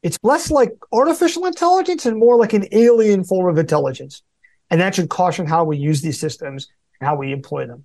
it's 0.04 0.16
less 0.22 0.52
like 0.52 0.70
artificial 0.92 1.46
intelligence 1.46 2.06
and 2.06 2.16
more 2.16 2.36
like 2.36 2.52
an 2.52 2.68
alien 2.70 3.24
form 3.24 3.50
of 3.50 3.58
intelligence. 3.58 4.22
And 4.70 4.80
that 4.80 4.94
should 4.94 5.08
caution 5.08 5.44
how 5.44 5.64
we 5.64 5.76
use 5.76 6.02
these 6.02 6.20
systems 6.20 6.68
and 7.00 7.08
how 7.08 7.16
we 7.16 7.32
employ 7.32 7.66
them. 7.66 7.84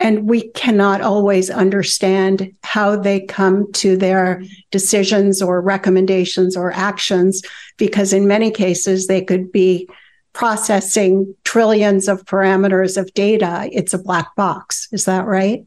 And 0.00 0.26
we 0.26 0.48
cannot 0.52 1.02
always 1.02 1.50
understand 1.50 2.54
how 2.62 2.96
they 2.96 3.20
come 3.20 3.70
to 3.72 3.98
their 3.98 4.42
decisions 4.70 5.42
or 5.42 5.60
recommendations 5.60 6.56
or 6.56 6.72
actions, 6.72 7.42
because 7.76 8.14
in 8.14 8.26
many 8.26 8.50
cases, 8.50 9.08
they 9.08 9.22
could 9.22 9.52
be 9.52 9.90
processing 10.32 11.34
trillions 11.44 12.08
of 12.08 12.24
parameters 12.24 12.96
of 12.96 13.12
data. 13.14 13.68
It's 13.72 13.94
a 13.94 13.98
black 13.98 14.34
box. 14.36 14.88
Is 14.92 15.04
that 15.04 15.26
right? 15.26 15.64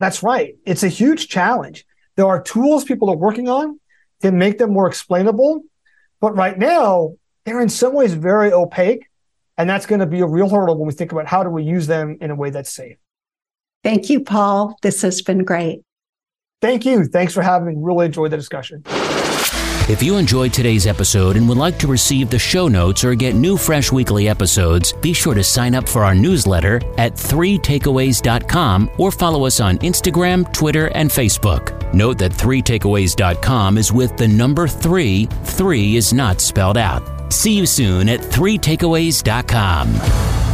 That's 0.00 0.22
right. 0.22 0.56
It's 0.66 0.82
a 0.82 0.88
huge 0.88 1.28
challenge. 1.28 1.86
There 2.16 2.26
are 2.26 2.42
tools 2.42 2.84
people 2.84 3.10
are 3.10 3.16
working 3.16 3.48
on 3.48 3.78
to 4.22 4.32
make 4.32 4.58
them 4.58 4.72
more 4.72 4.86
explainable. 4.86 5.62
But 6.20 6.36
right 6.36 6.58
now, 6.58 7.14
they're 7.44 7.60
in 7.60 7.68
some 7.68 7.94
ways 7.94 8.14
very 8.14 8.52
opaque. 8.52 9.06
And 9.58 9.70
that's 9.70 9.86
going 9.86 10.00
to 10.00 10.06
be 10.06 10.20
a 10.20 10.26
real 10.26 10.48
hurdle 10.48 10.76
when 10.76 10.86
we 10.86 10.92
think 10.92 11.12
about 11.12 11.26
how 11.26 11.42
do 11.42 11.48
we 11.48 11.62
use 11.62 11.86
them 11.86 12.18
in 12.20 12.30
a 12.30 12.34
way 12.34 12.50
that's 12.50 12.70
safe. 12.70 12.98
Thank 13.82 14.10
you, 14.10 14.20
Paul. 14.20 14.76
This 14.82 15.00
has 15.02 15.22
been 15.22 15.44
great. 15.44 15.80
Thank 16.60 16.84
you. 16.84 17.04
Thanks 17.04 17.32
for 17.32 17.42
having 17.42 17.68
me. 17.68 17.74
Really 17.78 18.06
enjoyed 18.06 18.32
the 18.32 18.36
discussion. 18.36 18.82
If 19.88 20.02
you 20.02 20.16
enjoyed 20.16 20.52
today's 20.52 20.84
episode 20.84 21.36
and 21.36 21.48
would 21.48 21.58
like 21.58 21.78
to 21.78 21.86
receive 21.86 22.28
the 22.28 22.40
show 22.40 22.66
notes 22.66 23.04
or 23.04 23.14
get 23.14 23.36
new 23.36 23.56
fresh 23.56 23.92
weekly 23.92 24.28
episodes, 24.28 24.92
be 24.92 25.12
sure 25.12 25.34
to 25.34 25.44
sign 25.44 25.76
up 25.76 25.88
for 25.88 26.02
our 26.02 26.14
newsletter 26.14 26.80
at 26.98 27.14
3takeaways.com 27.14 28.90
or 28.98 29.12
follow 29.12 29.46
us 29.46 29.60
on 29.60 29.78
Instagram, 29.78 30.52
Twitter, 30.52 30.88
and 30.88 31.08
Facebook. 31.08 31.94
Note 31.94 32.18
that 32.18 32.32
3takeaways.com 32.32 33.78
is 33.78 33.92
with 33.92 34.16
the 34.16 34.26
number 34.26 34.66
3, 34.66 35.26
3 35.26 35.94
is 35.94 36.12
not 36.12 36.40
spelled 36.40 36.78
out. 36.78 37.32
See 37.32 37.52
you 37.52 37.64
soon 37.64 38.08
at 38.08 38.18
3takeaways.com. 38.18 40.45